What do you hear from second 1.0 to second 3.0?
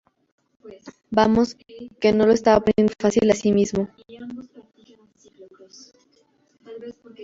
Vamos, que no se lo estaba poniendo